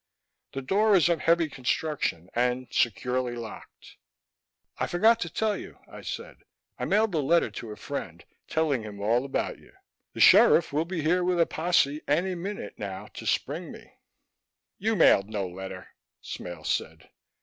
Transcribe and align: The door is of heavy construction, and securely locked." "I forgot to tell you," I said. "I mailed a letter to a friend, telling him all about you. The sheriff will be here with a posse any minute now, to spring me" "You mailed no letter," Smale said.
The 0.53 0.63
door 0.63 0.95
is 0.95 1.09
of 1.09 1.19
heavy 1.19 1.47
construction, 1.47 2.27
and 2.33 2.67
securely 2.71 3.35
locked." 3.35 3.97
"I 4.79 4.87
forgot 4.87 5.19
to 5.19 5.29
tell 5.29 5.55
you," 5.55 5.77
I 5.87 6.01
said. 6.01 6.37
"I 6.79 6.85
mailed 6.85 7.13
a 7.13 7.19
letter 7.19 7.51
to 7.51 7.69
a 7.69 7.75
friend, 7.75 8.25
telling 8.47 8.81
him 8.81 8.99
all 8.99 9.23
about 9.23 9.59
you. 9.59 9.73
The 10.13 10.19
sheriff 10.19 10.73
will 10.73 10.85
be 10.85 11.03
here 11.03 11.23
with 11.23 11.39
a 11.39 11.45
posse 11.45 12.01
any 12.07 12.33
minute 12.33 12.79
now, 12.79 13.09
to 13.13 13.27
spring 13.27 13.71
me" 13.71 13.93
"You 14.79 14.95
mailed 14.95 15.29
no 15.29 15.47
letter," 15.47 15.89
Smale 16.23 16.63
said. 16.63 17.07